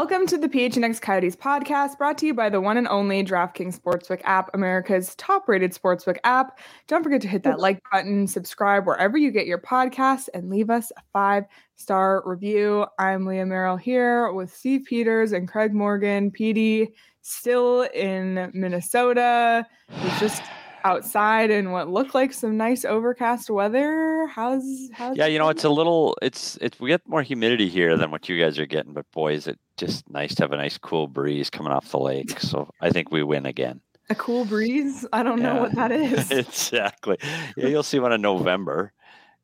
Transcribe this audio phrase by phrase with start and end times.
[0.00, 3.80] Welcome to the PHNX Coyotes podcast, brought to you by the one and only DraftKings
[3.80, 6.60] Sportsbook app, America's top rated sportsbook app.
[6.86, 10.70] Don't forget to hit that like button, subscribe wherever you get your podcasts, and leave
[10.70, 12.86] us a five star review.
[13.00, 16.30] I'm Leah Merrill here with Steve Peters and Craig Morgan.
[16.30, 19.66] PD still in Minnesota.
[19.90, 20.42] He's just
[20.84, 24.26] outside in what looked like some nice overcast weather.
[24.26, 27.96] How's how's Yeah, you know, it's a little it's it's we get more humidity here
[27.96, 30.56] than what you guys are getting, but boy, is it just nice to have a
[30.56, 32.38] nice cool breeze coming off the lake.
[32.48, 33.80] So I think we win again.
[34.10, 35.06] a cool breeze?
[35.12, 36.30] I don't know what that is.
[36.30, 37.18] exactly.
[37.56, 38.92] Yeah, you'll see one in November.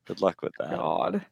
[0.06, 0.70] Good luck with that.
[0.70, 1.24] God.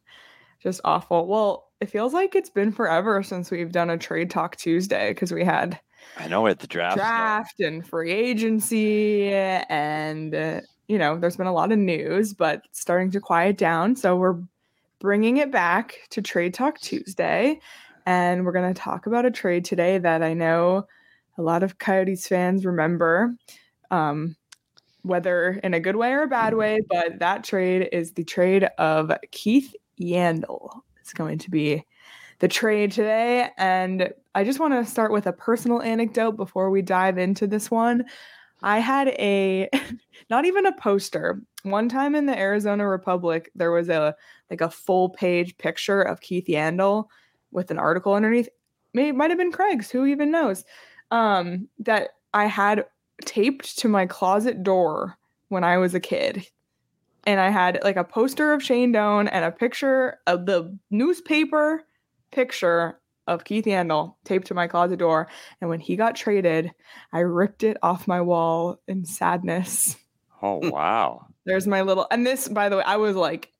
[0.62, 1.26] Just awful.
[1.26, 5.32] Well, it feels like it's been forever since we've done a trade talk Tuesday because
[5.32, 5.80] we had
[6.16, 6.96] I know at the draft.
[6.96, 12.62] draft and free agency and uh, you know there's been a lot of news but
[12.72, 14.40] starting to quiet down so we're
[15.00, 17.58] bringing it back to trade talk tuesday
[18.06, 20.86] and we're going to talk about a trade today that i know
[21.38, 23.34] a lot of coyotes fans remember
[23.90, 24.36] um,
[25.02, 28.64] whether in a good way or a bad way but that trade is the trade
[28.78, 31.84] of keith yandle it's going to be
[32.42, 33.50] the trade today.
[33.56, 37.70] And I just want to start with a personal anecdote before we dive into this
[37.70, 38.04] one.
[38.62, 39.68] I had a
[40.30, 41.42] not even a poster.
[41.62, 44.14] One time in the Arizona Republic, there was a
[44.50, 47.06] like a full page picture of Keith Yandle
[47.50, 48.48] with an article underneath.
[48.94, 50.64] May it might have been Craig's, who even knows?
[51.10, 52.86] Um, that I had
[53.24, 55.18] taped to my closet door
[55.48, 56.46] when I was a kid.
[57.24, 61.84] And I had like a poster of Shane Doan and a picture of the newspaper
[62.32, 65.28] picture of Keith Yandle taped to my closet door.
[65.60, 66.72] And when he got traded,
[67.12, 69.96] I ripped it off my wall in sadness.
[70.42, 71.26] Oh wow.
[71.44, 73.52] There's my little, and this, by the way, I was like,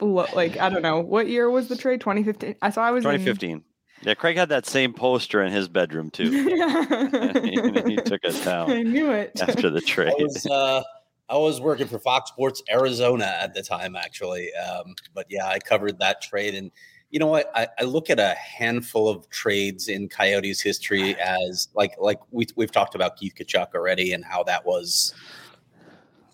[0.00, 2.00] lo- like I don't know what year was the trade?
[2.00, 2.56] 2015.
[2.62, 3.64] I saw I was in- 2015.
[4.04, 6.24] Yeah, Craig had that same poster in his bedroom too.
[6.24, 7.32] yeah.
[7.86, 9.40] he took it I knew it.
[9.40, 10.12] after the trade.
[10.18, 10.82] I was uh,
[11.28, 14.52] I was working for Fox Sports Arizona at the time, actually.
[14.54, 16.72] Um, but yeah, I covered that trade, and
[17.12, 17.52] you know what?
[17.54, 22.46] I, I look at a handful of trades in Coyotes history as like like we
[22.56, 25.14] we've talked about Keith Tkachuk already, and how that was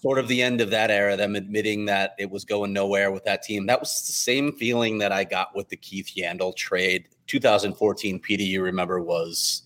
[0.00, 1.16] sort of the end of that era.
[1.16, 3.66] Them admitting that it was going nowhere with that team.
[3.66, 7.08] That was the same feeling that I got with the Keith Yandle trade.
[7.26, 9.62] 2014 PD, you remember, was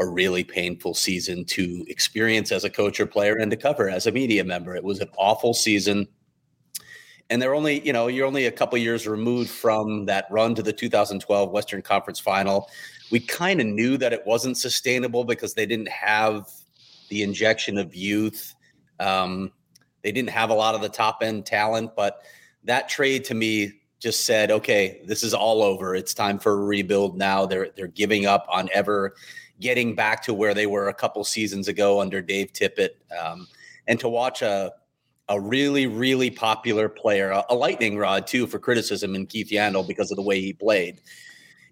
[0.00, 4.06] a really painful season to experience as a coach or player and to cover as
[4.06, 4.74] a media member.
[4.74, 6.08] It was an awful season.
[7.30, 10.62] And they're only, you know, you're only a couple years removed from that run to
[10.62, 12.68] the 2012 Western Conference final.
[13.10, 16.48] We kind of knew that it wasn't sustainable because they didn't have
[17.08, 18.54] the injection of youth.
[19.00, 19.52] Um,
[20.02, 22.22] they didn't have a lot of the top end talent, but
[22.64, 25.94] that trade to me just said, okay, this is all over.
[25.94, 27.46] It's time for a rebuild now.
[27.46, 29.14] They're they're giving up on ever
[29.60, 32.90] getting back to where they were a couple seasons ago under Dave Tippett.
[33.18, 33.46] Um,
[33.86, 34.72] and to watch a
[35.28, 39.86] a really, really popular player, a, a lightning rod too for criticism in Keith Yandle
[39.86, 41.00] because of the way he played.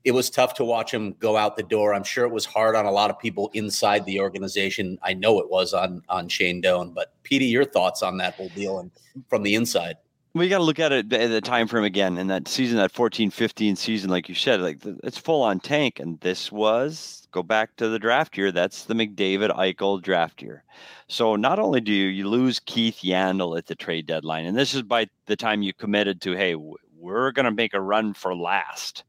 [0.04, 1.94] It was tough to watch him go out the door.
[1.94, 4.98] I'm sure it was hard on a lot of people inside the organization.
[5.02, 6.92] I know it was on on Shane Doan.
[6.92, 8.90] But Petey, your thoughts on that whole deal and
[9.28, 9.96] from the inside?
[10.34, 12.90] We got to look at it at the time frame again in that season that
[12.90, 17.42] 14 15 season like you said like it's full on tank and this was go
[17.42, 20.64] back to the draft year that's the mcdavid eichel draft year
[21.06, 24.74] so not only do you, you lose keith yandle at the trade deadline and this
[24.74, 26.54] is by the time you committed to hey
[26.98, 29.04] we're going to make a run for last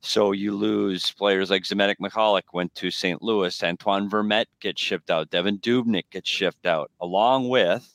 [0.00, 3.22] So you lose players like Zbynek Michalek went to St.
[3.22, 3.62] Louis.
[3.62, 5.30] Antoine Vermette gets shipped out.
[5.30, 7.90] Devan Dubnyk gets shipped out, along with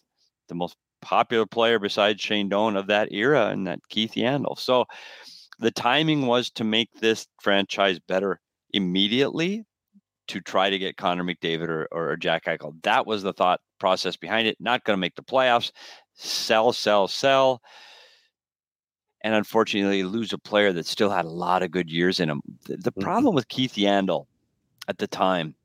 [0.47, 4.57] the most popular player besides Shane Doan of that era, and that Keith Yandle.
[4.57, 4.85] So
[5.59, 8.39] the timing was to make this franchise better
[8.71, 9.65] immediately
[10.27, 12.81] to try to get Connor McDavid or, or Jack Eichel.
[12.83, 14.57] That was the thought process behind it.
[14.59, 15.71] Not going to make the playoffs.
[16.13, 17.61] Sell, sell, sell
[19.21, 22.41] and unfortunately lose a player that still had a lot of good years in him.
[22.65, 23.01] The, the mm-hmm.
[23.01, 24.27] problem with Keith Yandle
[24.87, 25.55] at the time,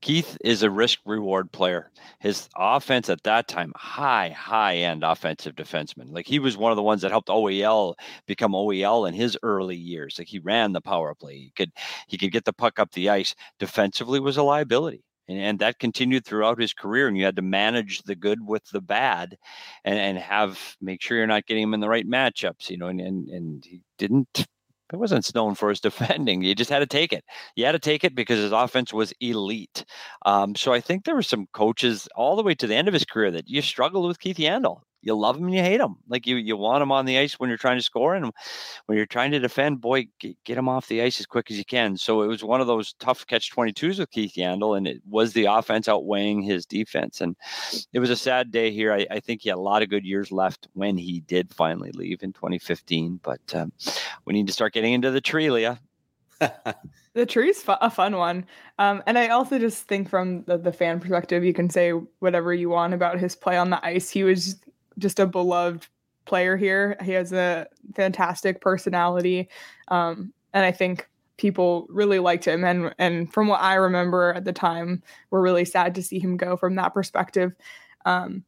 [0.00, 1.90] Keith is a risk reward player.
[2.20, 6.12] His offense at that time, high, high end offensive defenseman.
[6.12, 7.94] Like he was one of the ones that helped OEL
[8.26, 10.18] become OEL in his early years.
[10.18, 11.34] Like he ran the power play.
[11.34, 11.72] He could
[12.06, 13.34] he could get the puck up the ice.
[13.58, 17.08] Defensively was a liability and, and that continued throughout his career.
[17.08, 19.38] And you had to manage the good with the bad,
[19.84, 22.68] and, and have make sure you're not getting him in the right matchups.
[22.68, 24.46] You know, and and, and he didn't
[24.92, 26.42] it wasn't known for his defending.
[26.42, 27.24] You just had to take it.
[27.56, 29.84] You had to take it because his offense was elite.
[30.26, 32.94] Um, so I think there were some coaches all the way to the end of
[32.94, 35.96] his career that you struggled with Keith Yandle you love him and you hate him.
[36.08, 38.30] Like you, you want him on the ice when you're trying to score, and
[38.86, 41.58] when you're trying to defend, boy, get, get him off the ice as quick as
[41.58, 41.96] you can.
[41.96, 45.00] So it was one of those tough catch twenty twos with Keith Yandle, and it
[45.08, 47.20] was the offense outweighing his defense.
[47.20, 47.36] And
[47.92, 48.92] it was a sad day here.
[48.92, 51.92] I, I think he had a lot of good years left when he did finally
[51.92, 53.20] leave in 2015.
[53.22, 53.72] But um,
[54.24, 55.80] we need to start getting into the tree, Leah.
[57.14, 58.46] the tree's fu- a fun one.
[58.78, 62.54] Um, and I also just think from the, the fan perspective, you can say whatever
[62.54, 64.10] you want about his play on the ice.
[64.10, 64.56] He was
[65.00, 65.88] just a beloved
[66.24, 66.96] player here.
[67.02, 67.66] He has a
[67.96, 69.48] fantastic personality,
[69.88, 72.64] um, and I think people really liked him.
[72.64, 76.36] And and from what I remember at the time, we're really sad to see him
[76.36, 77.52] go from that perspective.
[78.04, 78.44] Um,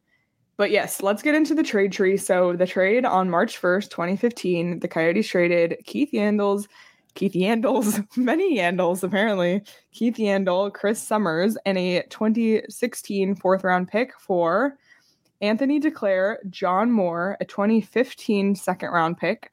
[0.56, 2.16] but yes, let's get into the trade tree.
[2.16, 6.68] So the trade on March 1st, 2015, the Coyotes traded Keith Yandles,
[7.14, 9.62] Keith Yandles, many Yandles apparently,
[9.92, 14.78] Keith Yandle, Chris Summers, and a 2016 fourth round pick for
[15.42, 19.50] Anthony Duclair, John Moore, a 2015 second round pick,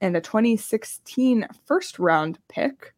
[0.00, 2.94] and a 2016 first round pick.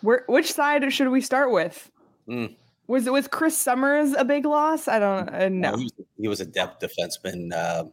[0.00, 1.90] Where, which side should we start with?
[2.28, 2.56] Mm.
[2.86, 4.88] Was it was Chris Summers a big loss?
[4.88, 5.76] I don't uh, know.
[5.76, 7.52] he, he, was a depth defenseman.
[7.52, 7.84] Uh,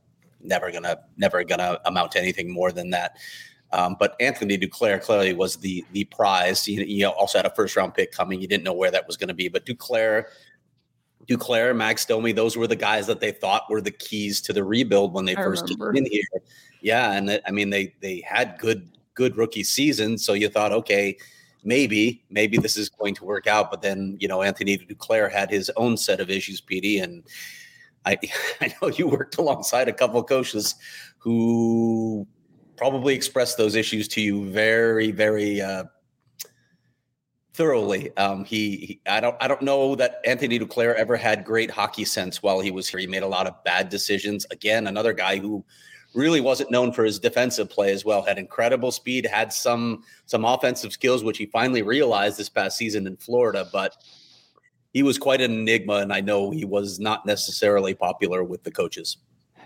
[0.42, 3.18] never gonna never gonna amount to anything more than that.
[3.72, 6.66] Um, but Anthony Duclair clearly was the the prize.
[6.66, 8.42] He, he, also had a first round pick coming.
[8.42, 10.26] You didn't know where that was going to be, but Duclair
[11.28, 14.64] Duclair, Max Domi, those were the guys that they thought were the keys to the
[14.64, 15.94] rebuild when they I first remember.
[15.94, 16.24] came in here.
[16.82, 21.18] Yeah, and I mean they they had good good rookie seasons, so you thought, okay,
[21.64, 23.70] maybe maybe this is going to work out.
[23.70, 27.24] But then you know Anthony Duclair had his own set of issues, PD, and
[28.06, 28.18] I
[28.62, 30.76] I know you worked alongside a couple of coaches
[31.18, 32.28] who
[32.78, 35.84] probably expressed those issues to you very very uh,
[37.60, 38.16] thoroughly.
[38.16, 42.06] Um, he, he, I don't, I don't know that Anthony Duclair ever had great hockey
[42.06, 43.02] sense while he was here.
[43.02, 44.46] He made a lot of bad decisions.
[44.50, 45.66] Again, another guy who
[46.14, 48.22] really wasn't known for his defensive play as well.
[48.22, 53.06] Had incredible speed, had some some offensive skills, which he finally realized this past season
[53.06, 53.68] in Florida.
[53.74, 53.94] But
[54.94, 58.72] he was quite an enigma, and I know he was not necessarily popular with the
[58.72, 59.18] coaches.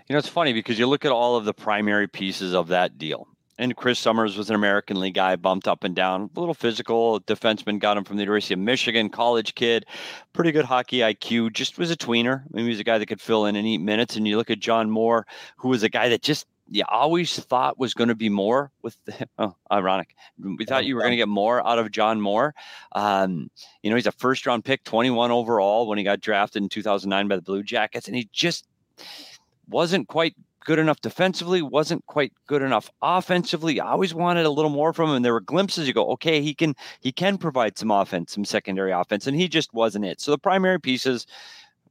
[0.08, 2.98] You know, it's funny because you look at all of the primary pieces of that
[2.98, 6.54] deal and Chris Summers was an American League guy, bumped up and down, a little
[6.54, 7.20] physical.
[7.20, 9.86] Defenseman got him from the University of Michigan, college kid,
[10.32, 11.52] pretty good hockey IQ.
[11.52, 12.42] Just was a tweener.
[12.42, 14.16] I mean, he was a guy that could fill in and eat minutes.
[14.16, 17.78] And you look at John Moore, who was a guy that just you always thought
[17.78, 21.16] was going to be more with the, oh ironic we thought you were going to
[21.16, 22.54] get more out of john moore
[22.92, 23.50] um,
[23.82, 27.28] you know he's a first round pick 21 overall when he got drafted in 2009
[27.28, 28.66] by the blue jackets and he just
[29.68, 30.34] wasn't quite
[30.64, 33.80] good enough defensively, wasn't quite good enough offensively.
[33.80, 35.16] I always wanted a little more from him.
[35.16, 38.44] And there were glimpses you go, okay, he can he can provide some offense, some
[38.44, 40.20] secondary offense, and he just wasn't it.
[40.20, 41.26] So the primary pieces,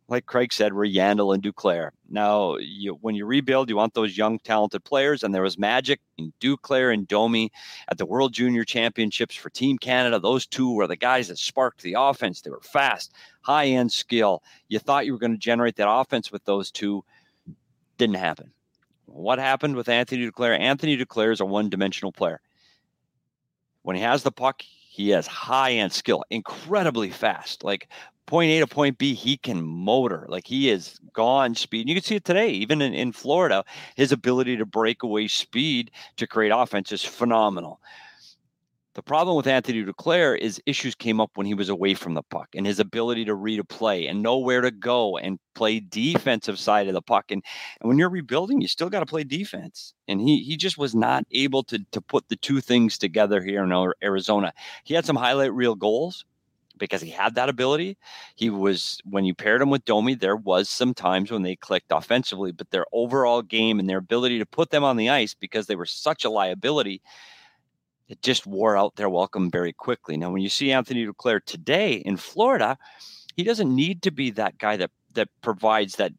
[0.10, 1.92] like Craig said, were Yandle and Duclair.
[2.10, 6.02] Now, you, when you rebuild, you want those young, talented players, and there was magic
[6.18, 7.52] in Duclair and Domi
[7.90, 10.20] at the World Junior Championships for Team Canada.
[10.20, 12.42] Those two were the guys that sparked the offense.
[12.42, 14.44] They were fast, high end skill.
[14.68, 17.04] You thought you were going to generate that offense with those two.
[17.98, 18.52] Didn't happen.
[19.14, 20.60] What happened with Anthony Duclair?
[20.60, 22.42] Anthony Duclair is a one dimensional player.
[23.84, 27.64] When he has the puck, he has high end skill, incredibly fast.
[27.64, 27.90] Like
[28.26, 30.26] point A to point B, he can motor.
[30.30, 31.88] Like he is gone speed.
[31.88, 33.64] You can see it today, even in, in Florida,
[33.96, 37.80] his ability to break away speed to create offense is phenomenal.
[38.96, 42.22] The problem with Anthony Duclair is issues came up when he was away from the
[42.22, 45.80] puck and his ability to read a play and know where to go and play
[45.80, 47.32] defensive side of the puck.
[47.32, 47.44] And,
[47.82, 49.96] and when you're rebuilding, you still got to play defense.
[50.08, 53.64] And he he just was not able to to put the two things together here
[53.64, 54.54] in Arizona.
[54.84, 56.24] He had some highlight reel goals,
[56.78, 57.98] because he had that ability.
[58.36, 61.92] He was when you paired him with Domi, there was some times when they clicked
[61.92, 65.68] offensively, but their overall game and their ability to put them on the ice because
[65.68, 67.02] they were such a liability,
[68.22, 70.18] just wore out their welcome very quickly.
[70.18, 72.78] Now, when you see Anthony Duclair today in Florida,
[73.36, 76.12] he doesn't need to be that guy that that provides that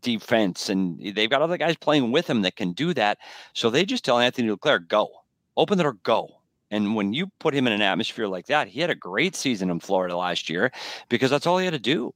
[0.00, 3.18] defense, and they've got other guys playing with him that can do that.
[3.52, 5.10] So they just tell Anthony Duclair, "Go,
[5.56, 8.80] open the door, go." And when you put him in an atmosphere like that, he
[8.80, 10.72] had a great season in Florida last year
[11.08, 12.12] because that's all he had to do.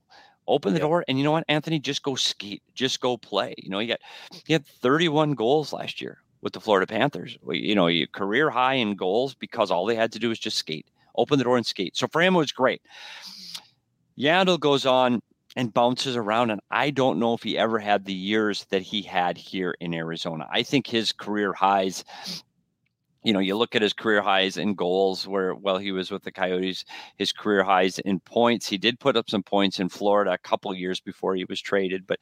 [0.48, 0.88] Open the yep.
[0.88, 3.54] door, and you know what, Anthony, just go skate, just go play.
[3.58, 4.00] You know, he got
[4.44, 7.38] he had 31 goals last year with the Florida Panthers.
[7.50, 10.56] You know, your career high in goals because all they had to do was just
[10.56, 11.96] skate, open the door and skate.
[11.96, 12.82] So for him, it was great.
[14.18, 15.22] Yandle goes on
[15.56, 19.02] and bounces around, and I don't know if he ever had the years that he
[19.02, 20.46] had here in Arizona.
[20.50, 22.04] I think his career highs
[23.22, 26.22] you know, you look at his career highs in goals where while he was with
[26.22, 26.84] the Coyotes,
[27.16, 28.66] his career highs in points.
[28.66, 32.06] He did put up some points in Florida a couple years before he was traded,
[32.06, 32.18] but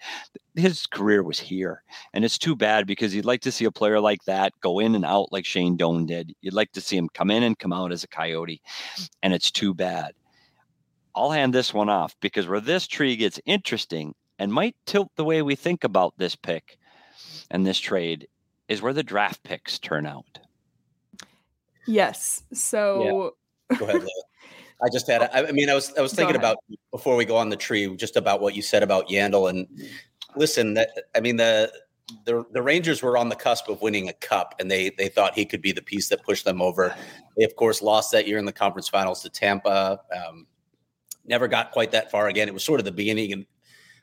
[0.56, 1.84] his career was here.
[2.12, 4.96] And it's too bad because you'd like to see a player like that go in
[4.96, 6.34] and out like Shane Doan did.
[6.40, 8.60] You'd like to see him come in and come out as a Coyote.
[9.22, 10.14] And it's too bad.
[11.14, 15.24] I'll hand this one off because where this tree gets interesting and might tilt the
[15.24, 16.78] way we think about this pick
[17.50, 18.28] and this trade
[18.68, 20.38] is where the draft picks turn out.
[21.88, 22.42] Yes.
[22.52, 23.34] So
[23.70, 23.78] yeah.
[23.78, 24.06] go ahead.
[24.82, 25.28] I just had.
[25.32, 26.58] I mean, I was I was thinking about
[26.92, 29.50] before we go on the tree, just about what you said about Yandle.
[29.50, 29.66] And
[30.36, 31.72] listen, that I mean the
[32.24, 35.34] the the Rangers were on the cusp of winning a cup, and they they thought
[35.34, 36.94] he could be the piece that pushed them over.
[37.36, 40.00] They of course lost that year in the conference finals to Tampa.
[40.14, 40.46] Um,
[41.26, 42.46] never got quite that far again.
[42.46, 43.46] It was sort of the beginning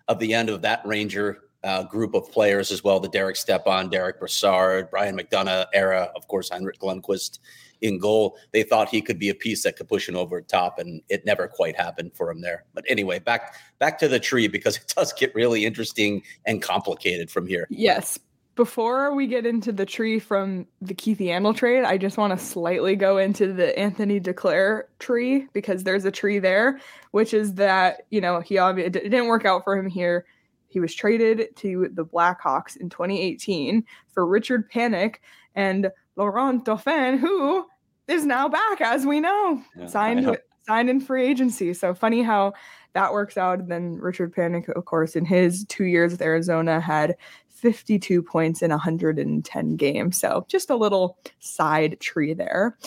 [0.10, 3.00] of the end of that Ranger uh, group of players as well.
[3.00, 7.40] The Derek Stepan, Derick Brassard, Brian McDonagh era, of course, Henrik Lundqvist
[7.82, 8.38] in goal.
[8.52, 11.26] They thought he could be a piece that could push him over top, and it
[11.26, 12.66] never quite happened for him there.
[12.74, 17.30] But anyway, back back to the tree because it does get really interesting and complicated
[17.30, 17.68] from here.
[17.70, 18.20] Yes.
[18.56, 22.44] Before we get into the tree from the Keith Yandle trade, I just want to
[22.44, 26.80] slightly go into the Anthony Duclair tree because there's a tree there,
[27.12, 30.26] which is that, you know, he obviously it didn't work out for him here.
[30.70, 35.16] He was traded to the Blackhawks in 2018 for Richard Panik
[35.54, 37.66] and Laurent Dauphin, who
[38.08, 41.74] is now back, as we know, yeah, signed signed in free agency.
[41.74, 42.54] So funny how
[42.94, 43.60] that works out.
[43.60, 47.16] And then Richard Panik, of course, in his two years with Arizona, had
[47.50, 50.20] 52 points in 110 games.
[50.20, 52.78] So just a little side tree there.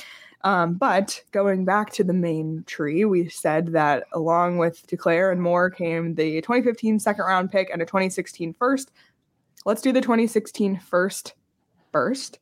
[0.45, 5.43] Um, but going back to the main tree, we said that along with Duclair and
[5.43, 8.93] Moore came the 2015 second round pick and a 2016 first.
[9.65, 11.35] Let's do the 2016 first
[11.91, 12.39] first.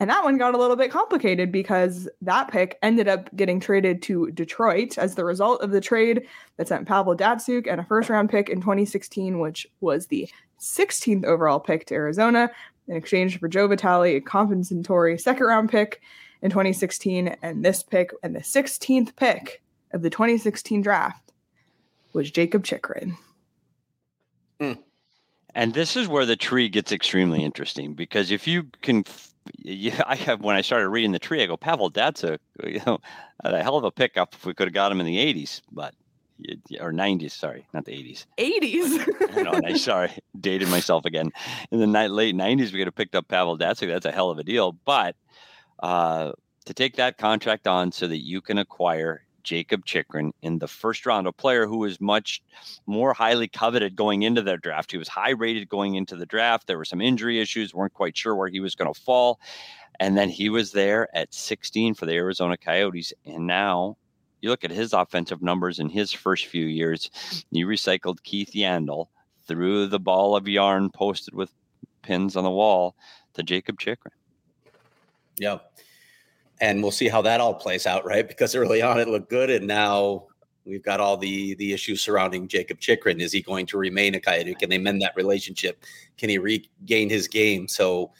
[0.00, 4.00] And that one got a little bit complicated because that pick ended up getting traded
[4.02, 6.26] to Detroit as the result of the trade
[6.56, 10.28] that sent Pavel Datsyuk and a first round pick in 2016, which was the
[10.60, 12.50] 16th overall pick to Arizona
[12.86, 16.00] in exchange for Joe Vitale, a compensatory second round pick
[16.42, 17.36] in 2016.
[17.42, 19.62] And this pick and the 16th pick
[19.92, 21.32] of the 2016 draft
[22.12, 23.16] was Jakob Chychrun.
[24.60, 24.78] Mm.
[25.54, 29.04] And this is where the tree gets extremely interesting because if you can
[29.58, 32.98] yeah, I have when I started reading the tree, I go, Pavel, a you know
[33.40, 35.94] a hell of a pickup if we could have got him in the '80s, but
[36.80, 38.26] or '90s, sorry, not the '80s.
[38.38, 39.44] '80s.
[39.44, 41.30] no, I sorry, dated myself again.
[41.70, 43.88] In the night, late '90s, we could have picked up Pavel Datsyuk.
[43.88, 45.16] That's a hell of a deal, but
[45.80, 46.32] uh,
[46.66, 51.06] to take that contract on so that you can acquire Jakob Chychrun in the first
[51.06, 52.42] round, a player who was much
[52.86, 54.92] more highly coveted going into their draft.
[54.92, 56.66] He was high rated going into the draft.
[56.66, 59.40] There were some injury issues, weren't quite sure where he was going to fall.
[60.00, 63.14] And then he was there at 16 for the Arizona Coyotes.
[63.24, 63.96] And now
[64.42, 67.10] you look at his offensive numbers in his first few years.
[67.50, 69.06] You recycled Keith Yandle,
[69.46, 71.50] threw the ball of yarn posted with
[72.02, 72.94] pins on the wall
[73.32, 74.12] to Jakob Chychrun.
[75.38, 75.58] Yeah
[76.60, 78.26] and we'll see how that all plays out, right?
[78.26, 80.26] Because early on it looked good, and now
[80.64, 83.20] we've got all the the issues surrounding Jakob Chychrun.
[83.20, 84.54] Is he going to remain a Coyote?
[84.54, 85.84] Can they mend that relationship?
[86.16, 87.68] Can he regain his game?
[87.68, 88.12] So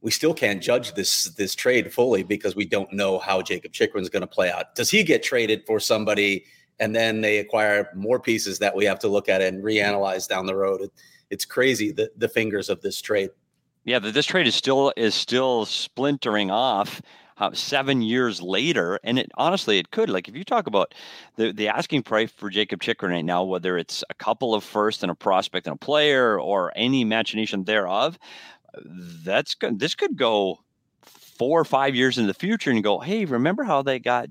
[0.00, 4.02] we still can't judge this this trade fully because we don't know how Jakob Chychrun
[4.02, 4.74] is going to play out.
[4.74, 6.44] Does he get traded for somebody
[6.80, 10.46] and then they acquire more pieces that we have to look at and reanalyze down
[10.46, 10.82] the road?
[10.82, 10.92] It,
[11.30, 13.30] it's crazy the the fingers of this trade.
[13.84, 17.00] Yeah, this trade is still is still splintering off
[17.40, 20.10] uh, seven years later, and it honestly it could.
[20.10, 20.94] Like if you talk about
[21.36, 25.02] the the asking price for Jakob Chychrun right now, whether it's a couple of first
[25.02, 28.18] and a prospect and a player or any imagination thereof,
[29.24, 29.78] that's good.
[29.78, 30.58] This could go
[31.02, 34.28] four or five years in the future and go, hey, remember how they got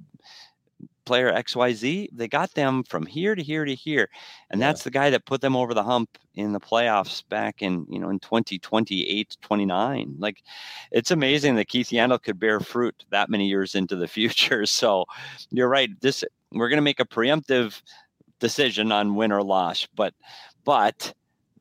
[1.07, 2.09] player XYZ?
[2.11, 4.09] They got them from here to here to here.
[4.51, 4.67] And Yeah.
[4.67, 7.97] that's the guy that put them over the hump in the playoffs back in, you
[7.99, 10.15] know, in 2028, 29.
[10.19, 10.43] Like
[10.91, 14.65] it's amazing that Keith Yandle could bear fruit that many years into the future.
[14.65, 15.05] So
[15.49, 15.89] you're right.
[16.01, 17.81] This we're gonna make a preemptive
[18.39, 20.13] decision on win or loss, but
[20.63, 21.13] but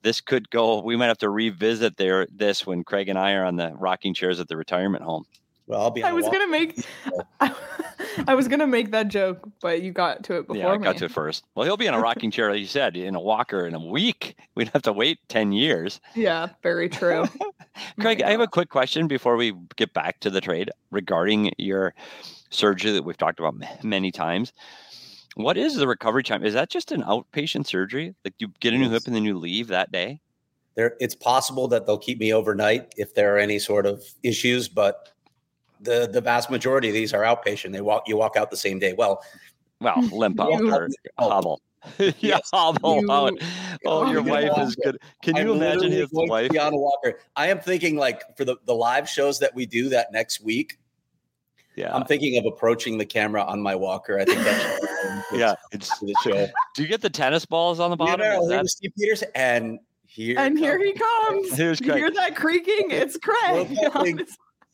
[0.02, 3.44] this could go we might have to revisit there this when Craig and I are
[3.44, 5.24] on the rocking chairs at the retirement home.
[5.66, 6.04] Well, I'll be.
[6.04, 6.86] I was walk- gonna make
[8.26, 10.84] I was gonna make that joke, but you got to it before yeah, I me.
[10.84, 11.44] got to it first.
[11.54, 13.84] Well, he'll be in a rocking chair, like you said, in a walker in a
[13.84, 14.36] week.
[14.54, 16.00] We'd have to wait 10 years.
[16.14, 17.26] Yeah, very true.
[18.00, 21.94] Craig, I have a quick question before we get back to the trade regarding your
[22.50, 23.54] surgery that we've talked about
[23.84, 24.52] many times.
[25.34, 26.44] What is the recovery time?
[26.44, 28.14] Is that just an outpatient surgery?
[28.24, 30.20] Like you get a new hip and then you leave that day?
[30.76, 34.68] there it's possible that they'll keep me overnight if there are any sort of issues
[34.68, 35.12] but
[35.80, 38.78] the the vast majority of these are outpatient they walk you walk out the same
[38.78, 39.22] day well
[39.80, 41.60] Well, limp out or Oh, hobble.
[41.98, 42.50] yeah, yes.
[42.52, 43.32] hobble You- out.
[43.84, 44.98] Oh, your you wife know, is good.
[45.22, 46.50] Can I'm you imagine his wife?
[46.50, 49.66] be on a walker i am thinking like for the the live shows that we
[49.66, 50.78] do that next week
[51.76, 51.94] Yeah.
[51.94, 54.86] i'm thinking of approaching the camera on my walker i think that's
[55.32, 55.54] Yeah.
[55.72, 58.20] It's, the show do you get the tennis balls on the you bottom?
[58.26, 61.52] know, Is that- Steve Peters, and here and here he comes.
[61.56, 62.90] Here's you hear that creaking?
[62.90, 63.68] It's Craig.
[63.92, 64.14] Well,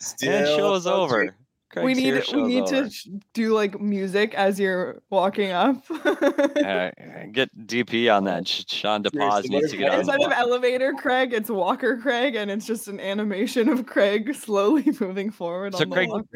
[0.02, 0.28] nothing.
[0.28, 1.30] and still show's approaching.
[1.74, 1.84] over.
[1.84, 2.88] we need we need over.
[2.88, 5.82] to do like music as you're walking up.
[5.90, 6.90] Uh,
[7.32, 8.46] get DP on that.
[8.46, 9.92] Sean DePaz Seriously, needs to get that?
[9.94, 10.00] on.
[10.00, 14.84] Instead of elevator Craig, it's Walker Craig, and it's just an animation of Craig slowly
[15.00, 15.74] moving forward.
[15.74, 16.26] So on Craig- walker.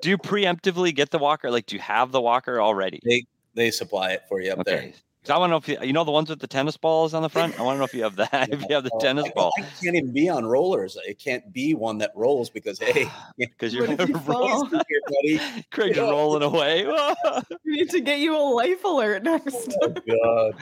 [0.00, 1.50] Do you preemptively get the walker?
[1.50, 3.00] Like, do you have the walker already?
[3.04, 3.24] They
[3.54, 4.78] they supply it for you up there.
[4.78, 4.90] Okay.
[4.90, 7.14] 'Cause I want to know if you, you know the ones with the tennis balls
[7.14, 7.54] on the front.
[7.58, 8.48] I want to know if you have that.
[8.52, 10.96] if you have the Oh, tennis I, ball, I can't even be on rollers.
[11.06, 14.40] It can't be one that rolls because hey, because you're you fall?
[14.40, 15.66] rolling, here, buddy.
[15.70, 16.10] Craig's Yeah.
[16.10, 16.84] rolling away.
[16.86, 17.14] oh
[17.64, 19.76] We need to get you a life alert next.
[19.82, 20.54] Oh God.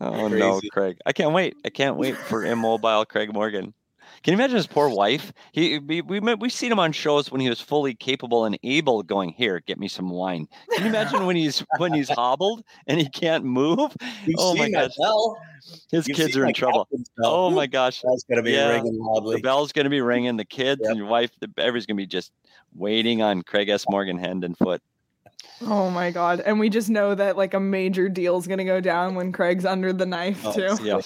[0.00, 0.70] Oh, no, Crazy.
[0.70, 0.98] Craig!
[1.06, 1.56] I can't wait.
[1.64, 3.72] I can't wait for immobile Craig Morgan.
[4.26, 5.32] Can you imagine his poor wife?
[5.52, 9.04] He we we we've seen him on shows when he was fully capable and able,
[9.04, 10.48] going here, get me some wine.
[10.72, 13.94] Can you imagine when he's when he's hobbled and he can't move?
[14.24, 14.90] You've Oh my gosh.
[14.98, 15.40] bell.
[15.92, 16.88] His You've kids are in trouble.
[17.22, 18.02] Oh my gosh!
[18.02, 18.70] That's gonna be Yeah.
[18.70, 20.36] ringing The bell's going to be ringing.
[20.36, 20.90] The kids Yep.
[20.90, 22.32] and your wife, the, everybody's going to be just
[22.74, 23.84] waiting on Craig S.
[23.88, 24.82] Morgan hand and foot.
[25.60, 26.40] Oh my god!
[26.40, 29.64] And we just know that like a major deal is gonna go down when Craig's
[29.64, 30.76] under the knife Oh, too.
[30.82, 31.00] Yeah.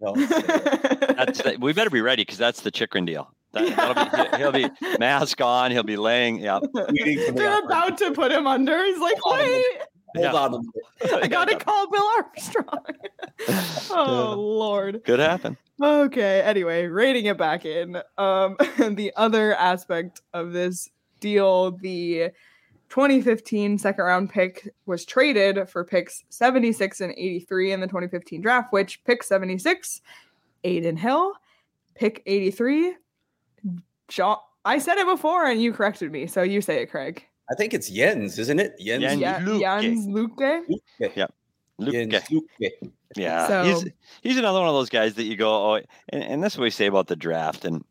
[0.00, 3.30] No, That's the, we better be ready because that's the Chychrun deal.
[3.52, 5.70] That, that'll be, he'll be mask on.
[5.70, 6.38] He'll be laying.
[6.38, 6.60] Yeah.
[6.74, 7.58] they're operator.
[7.64, 8.84] about to put him under.
[8.84, 9.64] He's like, Hold on wait,
[10.16, 10.32] Hold Yeah.
[10.34, 11.22] on.
[11.22, 12.84] I gotta call Bill Armstrong.
[13.90, 15.02] oh Lord.
[15.04, 15.56] Could happen.
[15.82, 16.40] Okay.
[16.42, 17.96] Anyway, rating it back in.
[18.18, 22.30] Um, the other aspect of this deal, the
[22.88, 28.72] 2015 second round pick was traded for picks 76 and 83 in the 2015 draft,
[28.72, 30.00] which pick 76,
[30.64, 31.32] Adin Hill,
[31.94, 32.94] pick 83,
[34.08, 34.38] John.
[34.64, 37.24] I said it before and you corrected me, so you say it, Craig.
[37.50, 38.78] I think it's Jens, isn't it?
[38.80, 39.02] Jens.
[39.02, 39.20] Jens.
[39.20, 39.60] Yeah, Looke.
[39.62, 40.40] Jans Looke.
[40.98, 41.26] Yeah.
[41.78, 42.44] Looke, Jens Looke.
[43.16, 43.86] yeah, So- he's
[44.22, 46.70] he's another one of those guys that you go, oh, and, and that's what we
[46.70, 47.84] say about the draft, and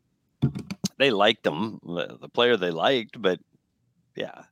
[0.97, 3.39] they liked him, the the player they liked, but
[4.15, 4.43] yeah,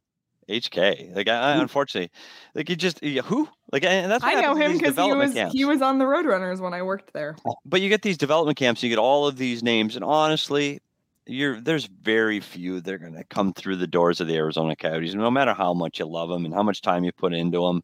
[0.49, 2.11] HK, like I, I- unfortunately,
[2.55, 5.53] like you just who like, and that's what I know him because he was camps.
[5.53, 7.35] he was on the Roadrunners when I worked there.
[7.45, 10.79] Oh, but you get these development camps, you get all of these names, and honestly,
[11.25, 14.75] you're there's very few that are going to come through the doors of the Arizona
[14.75, 17.61] Coyotes, no matter how much you love them and how much time you put into
[17.65, 17.83] them.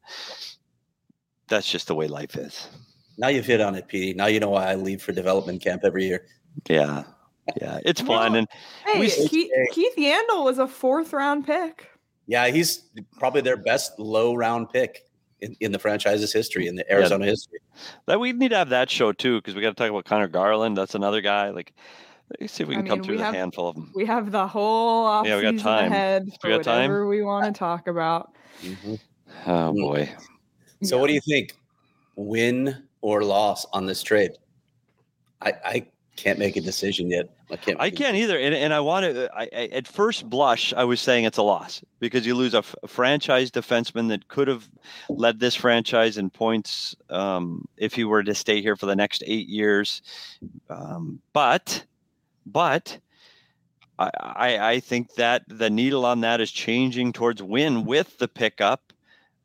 [1.47, 2.67] That's just the way life is.
[3.17, 4.13] Now you've hit on it, Petey.
[4.13, 6.25] Now you know why I leave for development camp every year.
[6.69, 7.03] Yeah,
[7.61, 8.47] yeah, it's fun, Well, and
[8.85, 11.87] Hey, We- Keith, Keith Yandle was a fourth round pick.
[12.29, 12.83] Yeah, he's
[13.17, 15.03] probably their best low round pick
[15.41, 17.57] in, in the franchise's history, in the Arizona history.
[18.05, 20.27] that we need to have that show too because we got to talk about Conor
[20.27, 20.77] Garland.
[20.77, 21.49] That's another guy.
[21.49, 21.73] Like,
[22.39, 23.91] let's see if we I can come through we the handful of them.
[23.95, 25.91] We have the whole offseason Yeah, we got time.
[25.91, 26.91] ahead for got time?
[26.91, 28.31] whatever we want to talk about.
[28.61, 28.93] Mm-hmm.
[29.47, 29.81] Oh mm.
[29.81, 30.09] boy,
[30.83, 31.55] So, what do you think?
[32.15, 34.33] Win or loss on this trade?
[35.41, 37.27] I, I can't make a decision yet.
[37.51, 37.81] I can't.
[37.81, 39.29] I can't either, and, and I want to.
[39.35, 42.59] I, I, at first blush, I was saying it's a loss because you lose a,
[42.59, 44.69] f- a franchise defenseman that could have
[45.09, 49.23] led this franchise in points um, if he were to stay here for the next
[49.25, 50.01] eight years.
[50.69, 51.83] Um, but,
[52.45, 52.99] but
[53.97, 58.27] I, I, I think that the needle on that is changing towards win with the
[58.27, 58.93] pickup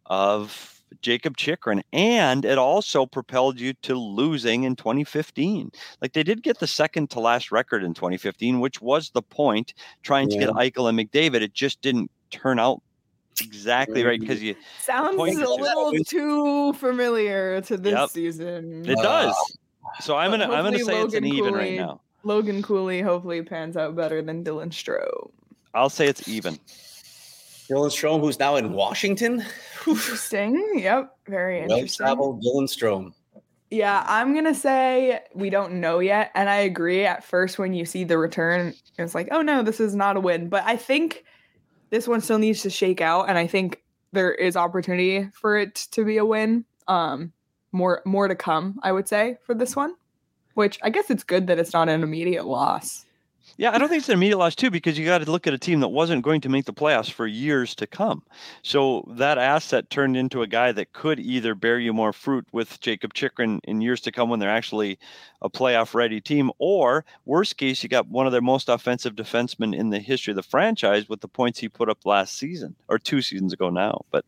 [0.07, 5.71] of Jakob Chychrun, and it also propelled you to losing in 2015.
[6.01, 9.75] Like they did get the second to last record in 2015, which was the point,
[10.03, 11.43] trying to get Eichel and McDavid.
[11.43, 12.83] It just didn't turn out
[13.41, 14.23] exactly right mm.
[14.23, 18.11] because you Sounds a is just- little too familiar to this Yep.
[18.11, 18.89] season.
[18.89, 19.35] it does.
[20.01, 22.01] So I'm gonna I'm gonna hopefully say it's an Logan even right Cooley- now.
[22.27, 25.31] Logan Cooley hopefully pans out better than Dylan Strome.
[25.75, 26.59] I'll say it's even.
[27.69, 29.45] Dylan Strome, who's now in Washington.
[29.87, 30.79] Interesting.
[30.79, 31.17] Yep.
[31.27, 32.05] Very Well interesting.
[32.07, 33.13] traveled Dylan Strome.
[33.71, 37.05] Yeah, I'm gonna say we don't know yet, and I agree.
[37.05, 40.21] At first, when you see the return, it's like, oh no, this is not a
[40.21, 40.49] win.
[40.49, 41.25] But I think
[41.91, 45.75] this one still needs to shake out, and I think there is opportunity for it
[45.93, 46.65] to be a win.
[46.87, 47.33] Um,
[47.73, 49.95] more more to come, I would say, for this one.
[50.55, 53.05] Which I guess it's good that it's not an immediate loss.
[53.57, 55.55] Yeah, I don't think it's an immediate loss too, because you got to look at
[55.55, 58.23] a team that wasn't going to make the playoffs for years to come.
[58.63, 62.81] So that asset turned into a guy that could either bear you more fruit with
[62.81, 64.99] Jakob Chychrun in years to come when they're actually
[65.41, 69.73] a playoff ready team, or worst case, you got one of their most offensive defensemen
[69.73, 72.99] in the history of the franchise with the points he put up last season or
[72.99, 74.05] two seasons ago now.
[74.11, 74.25] But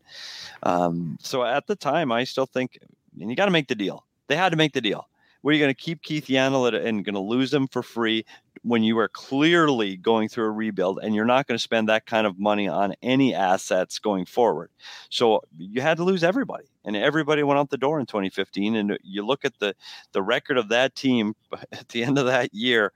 [0.63, 2.79] um, so at the time, I still think,
[3.19, 4.05] and you got to make the deal.
[4.27, 5.07] They had to make the deal.
[5.47, 8.25] Were you going to keep Keith Yandle and going to lose him for free
[8.63, 12.05] when you are clearly going through a rebuild and you're not going to spend that
[12.05, 14.71] kind of money on any assets going forward.
[15.09, 18.97] So you had to lose everybody and everybody went out the door in 2015 and
[19.03, 19.73] you look at the
[20.11, 21.33] the record of that team
[21.71, 22.91] at the end of that year,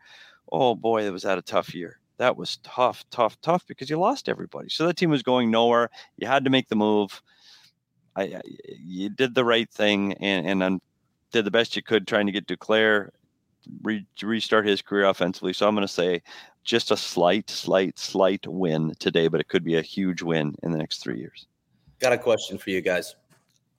[0.51, 2.01] oh boy, it was that a tough year.
[2.17, 4.67] That was tough, tough, tough because you lost everybody.
[4.67, 5.89] So that team was going nowhere.
[6.17, 7.21] You had to make the move.
[8.17, 8.41] I, I
[8.77, 10.81] you did the right thing and and
[11.31, 13.09] did the best you could trying to get Duclair
[13.83, 15.53] re- restart his career offensively.
[15.53, 16.21] So I'm going to say
[16.63, 20.71] just a slight, slight, slight win today, but it could be a huge win in
[20.71, 21.47] the next three years.
[21.99, 23.15] Got a question for you guys.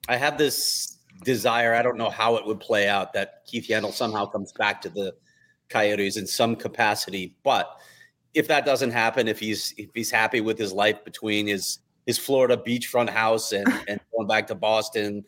[0.07, 1.73] I have this desire.
[1.73, 4.89] I don't know how it would play out that Keith Yandle somehow comes back to
[4.89, 5.13] the
[5.69, 7.35] Coyotes in some capacity.
[7.43, 7.69] But
[8.33, 12.17] if that doesn't happen, if he's if he's happy with his life between his his
[12.17, 15.23] Florida beachfront house and and going back to Boston,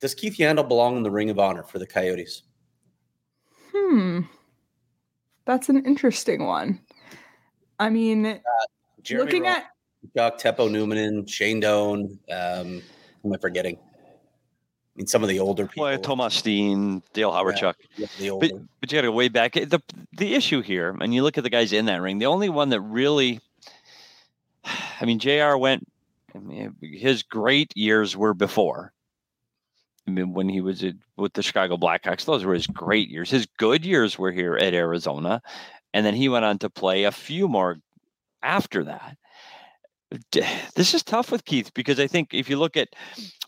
[0.00, 2.42] does Keith Yandle belong in the Ring of Honor for the Coyotes?
[3.74, 4.20] Hmm.
[5.44, 6.80] That's an interesting one.
[7.78, 8.40] I mean,
[9.02, 9.70] Jeremy looking Ross, at
[10.16, 12.18] Chuck, Teppo Numminen, Shane Doan.
[12.30, 12.82] Um,
[13.22, 13.76] who am I forgetting?
[13.76, 14.08] I
[14.96, 15.84] mean, some of the older people.
[15.84, 17.74] Well, Thomas Steen, Dale Hawerchuk.
[17.96, 18.48] Yeah, the older.
[18.48, 19.54] But, but you got to go way back.
[19.54, 19.82] The
[20.16, 22.18] the issue here, and you look at the guys in that ring.
[22.18, 23.40] The only one that really,
[24.64, 25.56] I mean, Jr.
[25.56, 25.86] went.
[26.34, 28.92] I mean, his great years were before.
[30.10, 33.30] I mean, when he was at, with the Chicago Blackhawks, those were his great years.
[33.30, 35.40] His good years were here at Arizona,
[35.94, 37.76] and then he went on to play a few more
[38.42, 39.16] after that.
[40.74, 42.88] This is tough with Keith because I think if you look at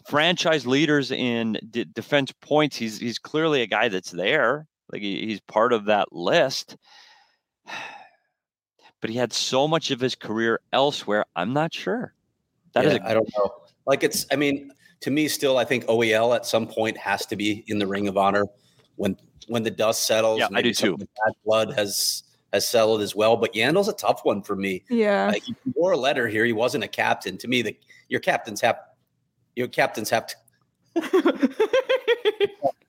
[0.07, 4.68] franchise leaders in d- defense points, he's he's clearly a guy that's there.
[4.92, 6.77] Like he, he's part of that list.
[9.01, 11.25] But he had so much of his career elsewhere.
[11.35, 12.14] I'm not sure.
[12.72, 13.53] That is yeah, I don't know.
[13.85, 14.70] Like it's, I mean,
[15.02, 18.08] to me, still, I think OEL at some point has to be in the Ring
[18.08, 18.46] of Honor
[18.96, 19.16] when
[19.48, 20.38] when the dust settles.
[20.38, 20.96] Yeah, I do too.
[20.96, 23.36] the Bad blood has has settled as well.
[23.36, 24.84] But Yandle's a tough one for me.
[24.88, 25.28] yeah.
[25.28, 26.44] Like, he wore a letter here.
[26.44, 27.36] He wasn't a captain.
[27.38, 27.76] To me, the
[28.08, 28.78] your captains have
[29.56, 30.36] your captains have to.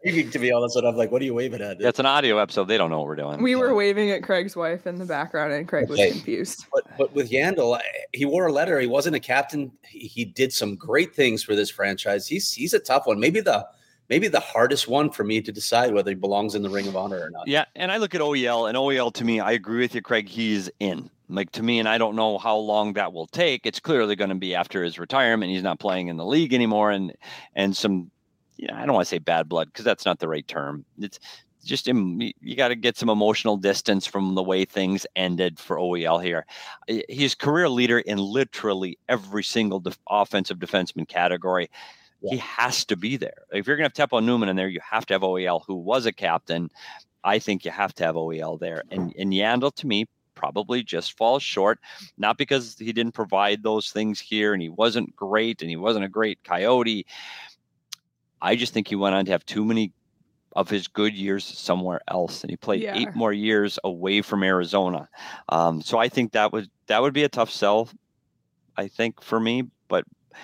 [0.05, 1.79] To be honest, and I'm like, what are you waving at?
[1.79, 2.65] That's an audio episode.
[2.65, 3.41] They don't know what we're doing.
[3.41, 6.65] we were waving at Craig's wife in the background, and Craig was confused.
[6.73, 7.79] But but with Yandle,
[8.11, 8.79] he wore a letter.
[8.79, 9.71] He wasn't a captain.
[9.87, 12.27] He, he did some great things for this franchise.
[12.27, 13.19] He's he's a tough one.
[13.19, 13.65] Maybe the
[14.09, 16.95] maybe the hardest one for me to decide whether he belongs in the Ring of
[16.95, 17.47] Honor or not.
[17.47, 20.27] Yeah, and I look at OEL, and OEL to me, I agree with you, Craig.
[20.27, 21.09] He's in.
[21.29, 23.65] Like to me, and I don't know how long that will take.
[23.65, 25.51] It's clearly going to be after his retirement.
[25.51, 27.13] He's not playing in the league anymore, and
[27.55, 28.11] and some,
[28.57, 30.85] you know, I don't want to say bad blood because that's not the right term.
[30.99, 31.19] It's
[31.63, 35.59] just um, em- you got to get some emotional distance from the way things ended
[35.59, 36.45] for OEL here.
[37.09, 41.69] He's career leader in literally every single def- offensive defenseman category.
[42.25, 43.43] He has to be there.
[43.51, 45.75] If you're going to have Teppo Newman in there, you have to have OEL, who
[45.75, 46.69] was a captain.
[47.25, 48.83] I think you have to have OEL there.
[48.91, 51.79] And and Yandle to me probably just falls short,
[52.17, 56.05] not because he didn't provide those things here and he wasn't great and he wasn't
[56.05, 57.05] a great coyote.
[58.43, 59.91] I just think he went on to have too many
[60.55, 62.95] of his good years somewhere else, and he played Yeah.
[62.95, 65.09] eight more years away from Arizona.
[65.49, 67.89] Um, so I think that would that would be a tough sell.
[68.77, 70.03] I think for me, but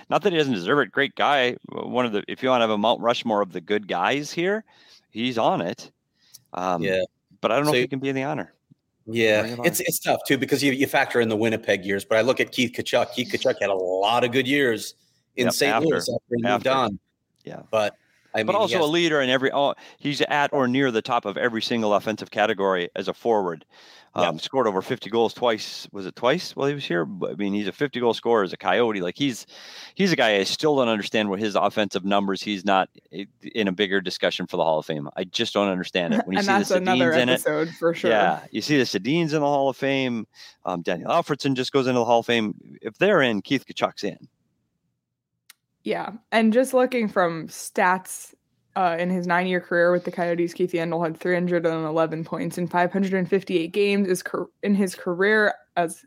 [0.10, 0.92] not that he doesn't deserve it.
[0.92, 3.62] Great guy, one of the if you want to have a Mount Rushmore of the
[3.62, 4.64] good guys here,
[5.12, 5.92] he's on it.
[6.54, 7.02] Um, Yeah.
[7.42, 8.54] but I don't know So- if he can be in the honor.
[9.12, 9.66] Yeah, Bring it on.
[9.66, 12.06] it's it's tough too because you, you factor in the Winnipeg years.
[12.06, 13.12] But I look at Keith Tkachuk.
[13.14, 14.94] Keith Tkachuk had a lot of good years
[15.36, 15.76] in Yep, St.
[15.76, 16.72] after- Louis after he moved after.
[16.72, 17.00] on.
[17.44, 17.62] Yeah.
[17.72, 17.96] but
[18.34, 19.52] I mean, but also a leader in every.
[19.52, 23.66] Oh, he's at or near the top of every single offensive category as a forward.
[24.16, 24.30] Yeah.
[24.30, 25.88] Um, Scored over 50 goals twice.
[25.92, 27.08] Was it twice while he was here?
[27.28, 29.02] I mean, he's a 50 goal scorer as a Coyote.
[29.02, 29.46] Like he's
[29.94, 32.42] he's a guy I still don't understand what his offensive numbers.
[32.42, 35.10] He's not in a bigger discussion for the Hall of Fame.
[35.16, 36.26] I just don't understand it.
[36.26, 38.10] When you and see that's the another Sedins in it, episode for sure.
[38.12, 40.28] yeah, you see the Sedins in the Hall of Fame.
[40.66, 42.56] Um, Daniel Alfredsson just goes into the Hall of Fame.
[42.82, 44.28] If they're in, Keith Tkachuk's in.
[45.84, 48.34] Yeah, and just looking from stats
[48.76, 53.72] uh, in his nine-year career with the Coyotes, Keith Yandle had 311 points in 558
[53.72, 54.08] games.
[54.08, 54.24] Is
[54.62, 56.06] in his career as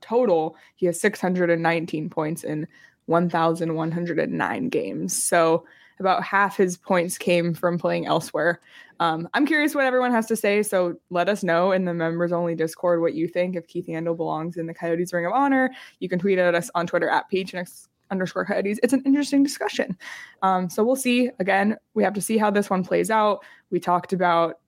[0.00, 2.66] total, he has 619 points in
[3.06, 5.22] 1,109 games.
[5.22, 5.64] So
[6.00, 8.60] about half his points came from playing elsewhere.
[9.00, 12.54] Um, I'm curious what everyone has to say, so let us know in the members-only
[12.54, 15.70] Discord what you think if Keith Yandle belongs in the Coyotes Ring of Honor.
[15.98, 18.78] You can tweet at us on Twitter at PHNX underscore coyotes.
[18.82, 19.96] It's an interesting discussion.
[20.42, 21.30] Um, so we'll see.
[21.38, 23.44] Again, we have to see how this one plays out.
[23.70, 24.60] We talked about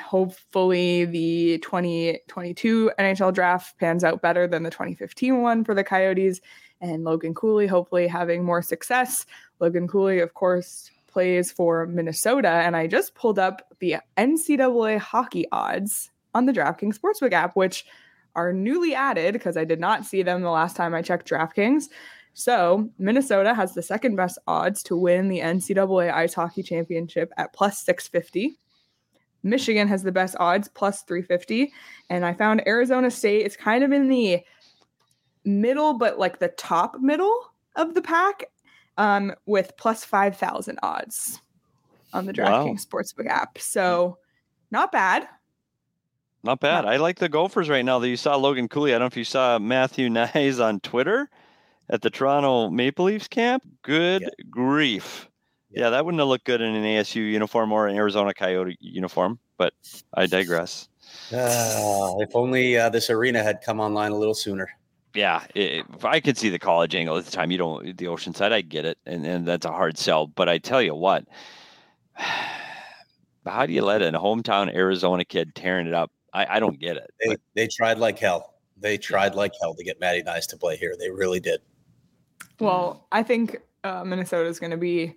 [0.00, 6.40] hopefully the 2022 NHL draft pans out better than the 2015 one for the Coyotes
[6.80, 9.24] and Logan Cooley hopefully having more success.
[9.60, 15.46] Logan Cooley, of course, plays for Minnesota, and I just pulled up the NCAA hockey
[15.52, 17.84] odds on the DraftKings Sportsbook app, which
[18.34, 21.88] are newly added because I did not see them the last time I checked DraftKings.
[22.34, 27.52] So Minnesota has the second best odds to win the NCAA Ice Hockey Championship at
[27.52, 28.58] plus 650.
[29.42, 31.72] Michigan has the best odds, plus 350.
[32.10, 34.40] And I found Arizona State is kind of in the
[35.44, 38.44] middle, but like the top middle of the pack
[38.96, 41.40] um, with plus 5,000 odds
[42.12, 42.64] on the Wow.
[42.64, 43.58] DraftKings Sportsbook app.
[43.58, 44.18] So
[44.70, 45.28] not bad.
[46.44, 46.84] Not bad.
[46.84, 48.00] I like the Gophers right now.
[48.00, 48.92] That you saw Logan Cooley.
[48.92, 51.30] I don't know if you saw Matthew Knies on Twitter
[51.88, 53.62] at the Toronto Maple Leafs camp.
[53.82, 55.28] Good grief.
[55.70, 55.90] Yeah.
[55.90, 59.38] that wouldn't have looked good in an ASU uniform or an Arizona Coyote uniform.
[59.56, 59.74] But
[60.14, 60.88] I digress.
[61.32, 64.68] Ah, if only uh, this arena had come online a little sooner.
[65.14, 67.50] Yeah, it, if I could see the college angle at the time.
[67.50, 68.52] You don't the ocean side.
[68.52, 70.26] I get it, and and that's a hard sell.
[70.26, 71.26] But I tell you what,
[73.46, 76.10] how do you let a hometown Arizona kid tearing it up?
[76.32, 77.10] I, I don't get it.
[77.24, 78.54] They they tried like hell.
[78.78, 80.96] They tried like hell to get Matty Knies to play here.
[80.98, 81.60] They really did.
[82.62, 85.14] Well, I think uh, Minnesota is going to be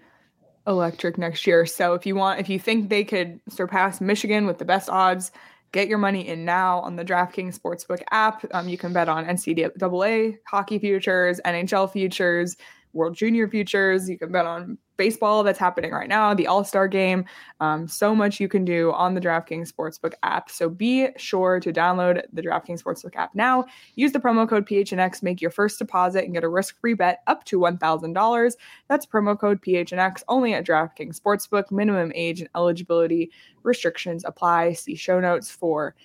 [0.68, 1.66] electric next year.
[1.66, 5.32] So if you want, if you think they could surpass Michigan with the best odds,
[5.72, 8.46] get your money in now on the DraftKings Sportsbook app.
[8.54, 12.56] Um, you can bet on NCAA hockey futures, NHL futures,
[12.96, 14.10] World Junior futures.
[14.10, 17.26] You can bet on baseball that's happening right now, the All Star game.
[17.60, 20.50] Um, so much you can do on the DraftKings Sportsbook app.
[20.50, 23.66] So be sure to download the DraftKings Sportsbook app now.
[23.96, 27.22] Use the promo code PHNX, make your first deposit, and get a risk free bet
[27.28, 28.52] up to $1,000.
[28.88, 31.72] That's promo code PHNX only at DraftKings Sportsbook.
[31.72, 33.32] Minimum age and eligibility
[33.64, 34.74] restrictions apply.
[34.74, 35.96] See show notes for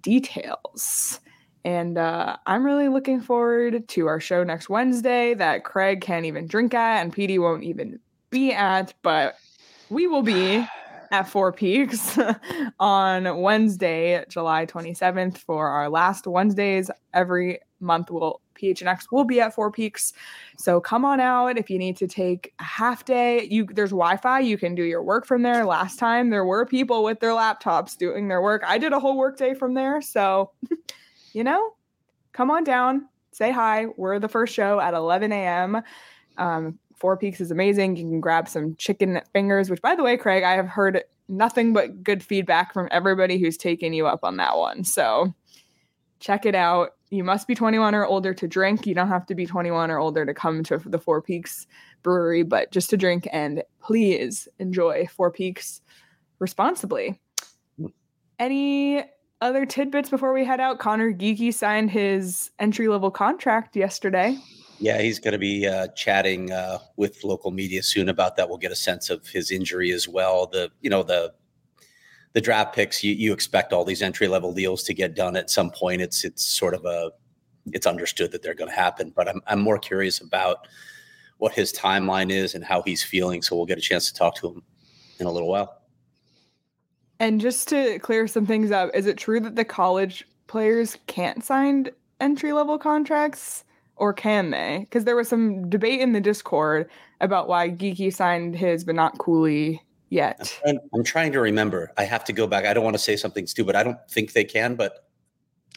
[0.00, 1.20] details.
[1.64, 6.46] And uh, I'm really looking forward to our show next Wednesday that Craig can't even
[6.46, 7.98] drink at and PD won't even
[8.28, 9.36] be at, but
[9.88, 10.66] we will be
[11.10, 12.18] at Four Peaks
[12.80, 18.10] on Wednesday, July 27th for our last Wednesdays every month.
[18.10, 20.12] Will PHNX will be at Four Peaks,
[20.56, 23.44] so come on out if you need to take a half day.
[23.44, 25.64] You there's Wi-Fi, you can do your work from there.
[25.64, 28.62] Last time there were people with their laptops doing their work.
[28.66, 30.50] I did a whole work day from there, so
[31.34, 31.72] you know,
[32.32, 33.86] come on down, say hi.
[33.96, 35.82] We're the first show at 11 a.m.
[36.36, 37.96] Um, Four Peaks is amazing.
[37.96, 41.72] You can grab some chicken fingers, which, by the way, Craig, I have heard nothing
[41.72, 44.84] but good feedback from everybody who's taken you up on that one.
[44.84, 45.34] So
[46.20, 46.90] check it out.
[47.10, 48.86] You must be 21 or older to drink.
[48.86, 51.66] You don't have to be 21 or older to come to the Four Peaks
[52.02, 55.80] Brewery, but just to drink and please enjoy Four Peaks
[56.38, 57.20] responsibly.
[58.38, 59.04] Any
[59.44, 60.78] other tidbits before we head out?
[60.78, 64.38] Conor Geekie signed his entry level contract yesterday.
[64.80, 68.48] Yeah, he's going to be uh, chatting uh, with local media soon about that.
[68.48, 70.46] We'll get a sense of his injury as well.
[70.46, 71.34] The you know the
[72.32, 75.50] the draft picks you, you expect all these entry level deals to get done at
[75.50, 76.00] some point.
[76.00, 77.12] It's it's sort of a
[77.66, 80.66] it's understood that they're going to happen, but I'm I'm more curious about
[81.36, 83.42] what his timeline is and how he's feeling.
[83.42, 84.62] So we'll get a chance to talk to him
[85.18, 85.83] in a little while.
[87.20, 91.44] And just to clear some things up, is it true that the college players can't
[91.44, 91.88] sign
[92.20, 93.64] entry level contracts?
[93.96, 94.78] Or can they?
[94.80, 99.18] Because there was some debate in the Discord about why Geekie signed his, but not
[99.18, 100.60] Cooley yet.
[100.66, 101.92] And I'm trying to remember.
[101.96, 102.64] I have to go back.
[102.66, 103.76] I don't want to say something stupid.
[103.76, 105.06] I don't think they can, but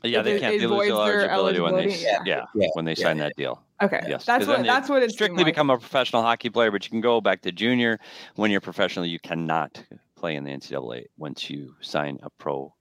[0.04, 0.56] Yeah, they It- can't.
[0.56, 2.46] it They lose voids their eligibility when they yeah, yeah.
[2.56, 3.64] Yeah, when they yeah, sign that deal.
[3.82, 6.84] Okay, Yes, that's 'cause what that's what it's strictly become a professional hockey player, but
[6.86, 8.00] you can go back to junior.
[8.36, 9.84] When you're professional, you cannot
[10.18, 12.74] play in the NCAA once you sign a pro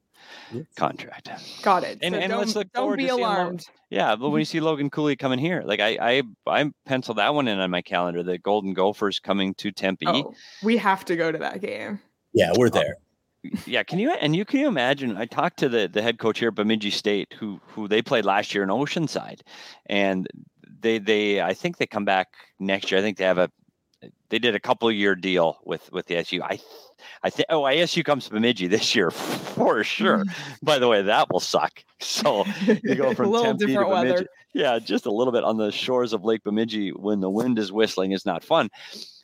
[0.76, 1.30] contract.
[1.62, 1.98] Got it.
[2.02, 3.64] And- So and don't, let's look don't be to seeing Lo- alarmed.
[3.90, 4.50] Yeah, but when you mm-hmm.
[4.50, 7.82] see Logan Cooley coming here, like I I I penciled that one in on my
[7.82, 8.22] calendar.
[8.22, 10.06] The Golden Gophers coming to Tempe.
[10.08, 12.00] Oh, we have to go to that game.
[12.32, 12.96] Yeah, we're oh, there.
[13.64, 15.16] Yeah, can you and you can you imagine?
[15.16, 18.24] I talked to the the head coach here at Bemidji State, who who they played
[18.24, 19.42] last year in Oceanside,
[19.86, 20.26] and
[20.80, 22.98] they they I think they come back next year.
[22.98, 23.50] I think they have a
[24.28, 26.42] they did a couple year deal with with the SU.
[26.42, 26.58] I
[27.22, 29.10] I think oh ISU comes to Bemidji this year
[29.56, 30.24] for sure.
[30.62, 31.82] By the way, that will suck.
[31.98, 34.10] So you go from a little Tempe to different Bemidji.
[34.10, 34.26] weather.
[34.52, 37.72] Yeah, just a little bit on the shores of Lake Bemidji when the wind is
[37.72, 38.68] whistling is not fun.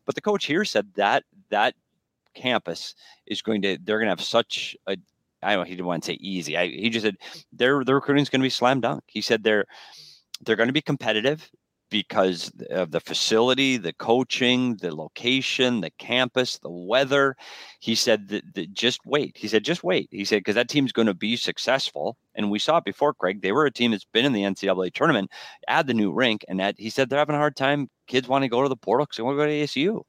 [0.07, 1.75] But the coach here said that that
[2.35, 2.95] campus
[3.27, 4.97] is going to they're going to have such a
[5.43, 6.57] I don't know he didn't want to say easy.
[6.57, 7.17] I, he just said
[7.53, 9.05] their the recruiting is going to be slam dunk.
[9.07, 9.67] He said they're
[10.41, 11.51] they're going to be competitive
[11.93, 17.37] because of the facility, the coaching, the location, the campus, the weather.
[17.79, 19.37] He said that, that just wait.
[19.37, 20.09] He said just wait.
[20.11, 23.15] He said because that team's going to be successful, and we saw it before.
[23.15, 25.31] Craig, they were a team that's been in the NCAA tournament.
[25.69, 27.89] Add the new rink, and that he said they're having a hard time.
[28.09, 30.03] Kids want to go to the portal because they want to go to ASU.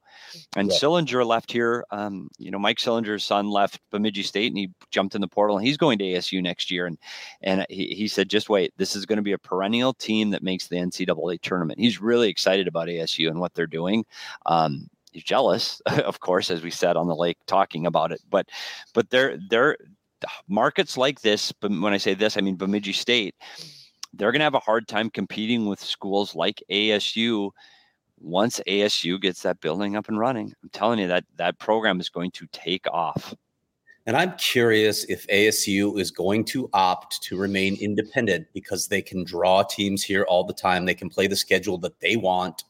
[0.56, 0.78] And Yeah.
[0.78, 1.86] Sillinger left here.
[1.92, 5.58] Um, you know, Mike Sillinger's son left Bemidji State, and he jumped in the portal,
[5.58, 6.86] and he's going to ASU next year.
[6.86, 6.98] And
[7.42, 10.44] and he, he said, just wait, this is going to be a perennial team that
[10.44, 11.80] makes the NCAA tournament.
[11.80, 14.06] He's really excited about ASU and what they're doing.
[14.46, 18.22] Um, he's jealous, of course, as we said on the lake talking about it.
[18.30, 18.50] But
[18.94, 19.78] but they're they're
[20.48, 21.52] markets like this.
[21.52, 23.36] But when I say this, I mean Bemidji State.
[24.16, 27.50] They're going to have a hard time competing with schools like ASU
[28.24, 30.54] once ASU gets that building up and running.
[30.64, 33.36] I'm telling you that that program is going to take off.
[34.06, 39.24] And I'm curious if ASU is going to opt to remain independent because they can
[39.24, 40.86] draw teams here all the time.
[40.86, 42.64] They can play the schedule that they want.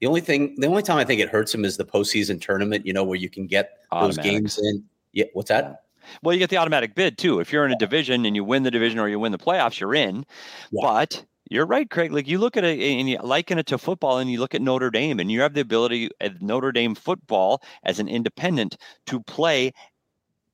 [0.00, 2.84] The only thing, the only time I think it hurts them is the postseason tournament,
[2.84, 4.84] you know, where you can get those games in.
[5.12, 5.24] Yeah.
[5.32, 5.84] What's that?
[6.22, 7.40] Well, you get the automatic bid too.
[7.40, 9.80] If you're in a division and you win the division or you win the playoffs,
[9.80, 10.26] you're in.
[10.70, 10.80] Yeah.
[10.82, 12.12] But you're right, Craig.
[12.12, 14.62] Like you look at it and you liken it to football, and you look at
[14.62, 18.76] Notre Dame, and you have the ability at Notre Dame football as an independent
[19.06, 19.72] to play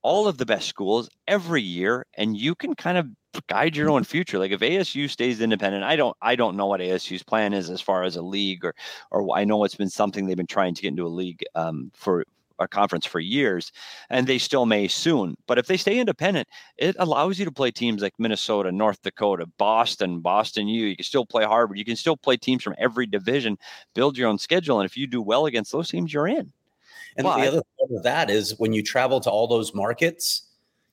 [0.03, 3.07] all of the best schools every year, and you can kind of
[3.47, 4.39] guide your own future.
[4.39, 7.81] Like if ASU stays independent, I don't, I don't know what ASU's plan is as
[7.81, 8.75] far as a league, or,
[9.11, 11.91] or I know it's been something they've been trying to get into a league um,
[11.95, 12.25] for
[12.61, 13.73] a conference for years,
[14.11, 15.37] and they still may soon.
[15.47, 16.47] But if they stay independent,
[16.77, 20.87] it allows you to play teams like Minnesota, North Dakota, Boston, Boston U.
[20.87, 21.79] You can still play Harvard.
[21.79, 23.59] You can still play teams from every division.
[23.95, 26.53] Build your own schedule, and if you do well against those teams, you're in.
[27.17, 30.43] And But- the other part of that is when you travel to all those markets,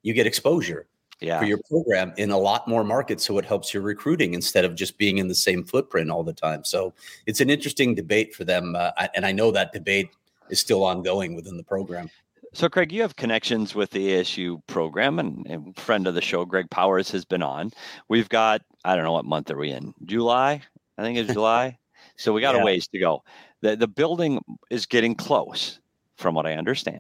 [0.02, 0.88] you get exposure
[1.20, 1.40] Yeah.
[1.40, 3.26] for your program in a lot more markets.
[3.26, 6.34] So it helps your recruiting instead of just being in the same footprint all the
[6.34, 6.64] time.
[6.64, 6.94] So
[7.26, 8.76] it's an interesting debate for them.
[8.76, 10.10] Uh, and I know that debate
[10.50, 12.10] is still ongoing within the program.
[12.54, 16.46] So, Craig, you have connections with the ASU program, and, and friend of the show,
[16.46, 17.72] Greg Powers, has been on.
[18.08, 19.94] We've got, I don't know what month are we in?
[20.06, 20.62] July?
[20.98, 21.78] I think it's July.
[22.20, 22.62] So we got Yeah.
[22.62, 23.24] a ways to go.
[23.62, 24.40] The, the building
[24.72, 25.80] is getting close,
[26.16, 27.00] from what I understand.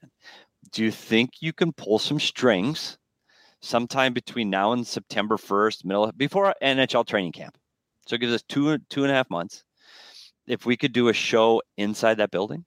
[0.72, 3.00] Do you think you can pull some strings
[3.60, 7.58] sometime between now and September 1st, middle of, before NHL training camp?
[8.06, 9.64] So it gives us two, two and a half months.
[10.46, 12.64] If we could do a show inside that building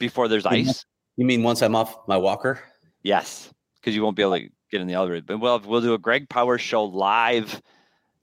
[0.00, 0.84] before there's ice.
[1.16, 2.58] You mean once I'm off my walker?
[3.04, 5.22] Yes, because you won't be able to get in the elevator.
[5.24, 7.62] But we'll we'll do a Greg Power show live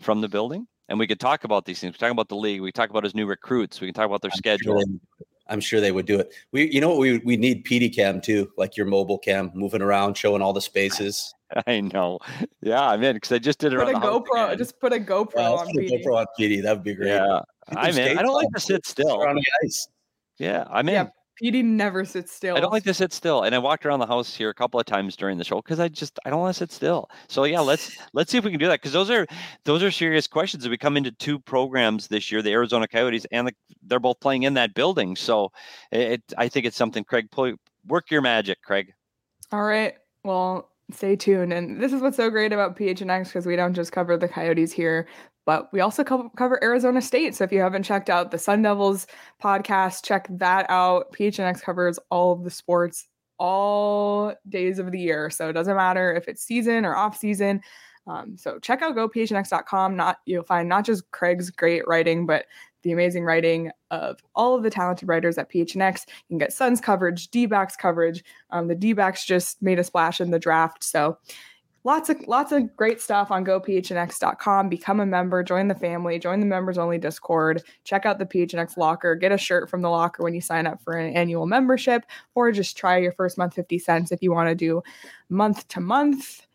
[0.01, 1.93] from the building, and we could talk about these things.
[1.93, 2.61] We talk about the league.
[2.61, 3.79] We talk about his new recruits.
[3.79, 4.77] We can talk about their Sure schedule.
[4.79, 6.33] they- I'm sure they would do it.
[6.51, 9.81] We, you know what, we we need PD cam too, like your mobile cam, moving
[9.81, 11.33] around, showing all the spaces.
[11.67, 12.19] I know.
[12.61, 14.47] Yeah, I'm in because I just did it Put a the GoPro.
[14.47, 14.57] again.
[14.57, 16.03] Just put a GoPro Uh, on put a PD.
[16.03, 16.61] GoPro on PD.
[16.63, 17.07] That would be great.
[17.13, 18.17] Yeah, I'm in.
[18.17, 19.21] I don't like to sit still.
[19.21, 19.87] On the ice.
[20.37, 20.95] Yeah, I'm in.
[20.95, 21.07] Yeah,
[21.41, 22.55] PD never sits still.
[22.55, 24.79] I don't like to sit still, and I walked around the house here a couple
[24.79, 27.09] of times during the show because I just I don't want to sit still.
[27.27, 29.27] So yeah, let's let's see if we can do that because those are
[29.63, 30.67] those are serious questions.
[30.67, 34.43] We come into two programs this year, the Arizona Coyotes, and the, they're both playing
[34.43, 35.15] in that building.
[35.15, 35.51] So
[35.91, 37.03] it, I think it's something.
[37.03, 37.53] Craig, pull,
[37.87, 38.93] work your magic, Craig.
[39.51, 39.95] All right.
[40.23, 41.53] Well, stay tuned.
[41.53, 44.71] And this is what's so great about PHNX because we don't just cover the Coyotes
[44.71, 45.07] here,
[45.47, 47.33] but we also co- cover Arizona State.
[47.33, 49.07] So if you haven't checked out the Sun Devils
[49.41, 51.13] podcast, check that out.
[51.13, 53.07] PHNX covers all of the sports
[53.39, 55.29] all days of the year.
[55.29, 57.61] So it doesn't matter if it's season or off season.
[58.07, 59.95] Um, so check out gophnx.com.
[59.95, 62.45] Not you'll find not just Craig's great writing, but
[62.83, 66.07] the amazing writing of all of the talented writers at PHNX.
[66.07, 68.21] You can get Suns coverage, D-backs coverage.
[68.49, 71.17] Um, the D-backs just made a splash in the draft, so
[71.87, 74.67] lots of lots of great stuff on gophnx.com.
[74.67, 78.75] Become a member, join the family, join the members only Discord, check out the PHNX
[78.75, 82.05] locker, get a shirt from the locker when you sign up for an annual membership,
[82.35, 84.83] or just try your first month 50 cents if you want to do
[85.29, 86.45] month to month.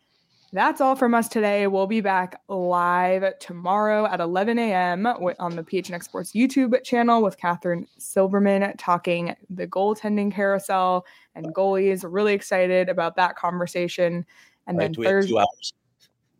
[0.51, 1.65] That's all from us today.
[1.65, 5.07] We'll be back live tomorrow at 11 a.m.
[5.07, 12.05] on the PHNX Sports YouTube channel with Catherine Silverman talking the goaltending carousel and goalies.
[12.07, 14.27] Really excited about that conversation.
[14.67, 15.43] And Right, then Thursday,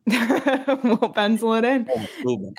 [0.84, 1.90] we'll pencil it in.
[2.26, 2.54] Oh.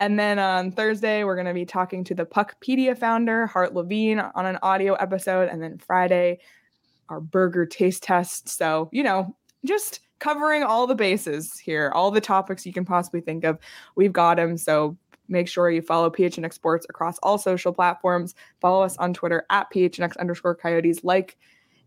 [0.00, 4.20] And then on Thursday, we're going to be talking to the Puckpedia founder, Hart Levine,
[4.20, 5.48] on an audio episode.
[5.48, 6.38] And then Friday,
[7.08, 8.48] our burger taste test.
[8.48, 9.34] So, you know,
[9.64, 13.58] just covering all the bases here, all the topics you can possibly think of.
[13.96, 14.56] We've got them.
[14.56, 14.96] So
[15.28, 18.34] make sure you follow PHNX Sports across all social platforms.
[18.60, 21.02] Follow us on Twitter at PHNX underscore coyotes.
[21.04, 21.36] Like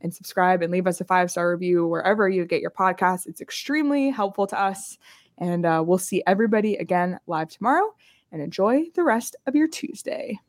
[0.01, 3.27] and subscribe and leave us a five star review wherever you get your podcasts.
[3.27, 4.97] It's extremely helpful to us.
[5.37, 7.93] And uh, we'll see everybody again live tomorrow
[8.31, 10.39] and enjoy the rest of your Tuesday.